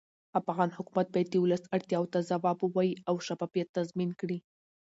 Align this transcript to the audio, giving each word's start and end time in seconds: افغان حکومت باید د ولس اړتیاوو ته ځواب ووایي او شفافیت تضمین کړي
افغان 0.39 0.69
حکومت 0.77 1.07
باید 1.13 1.27
د 1.31 1.35
ولس 1.43 1.63
اړتیاوو 1.75 2.11
ته 2.13 2.19
ځواب 2.29 2.57
ووایي 2.61 2.93
او 3.09 3.15
شفافیت 3.27 3.67
تضمین 3.77 4.09
کړي 4.19 4.37